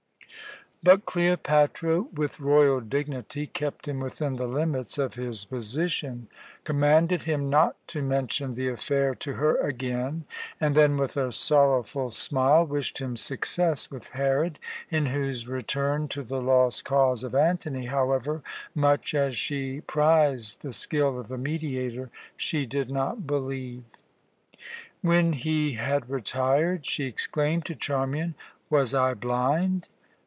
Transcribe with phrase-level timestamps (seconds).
[0.83, 6.27] But Cleopatra, with royal dignity, kept him within the limits of his position,
[6.63, 10.25] commanded him not to mention the affair to her again,
[10.59, 14.57] and then, with a sorrowful smile, wished him success with Herod,
[14.89, 18.41] in whose return to the lost cause of Antony, however,
[18.73, 23.83] much as she prized the skill of the mediator, she did not believe.
[25.03, 28.33] When he had retired, she exclaimed to Charmian:
[28.71, 29.87] "Was I blind?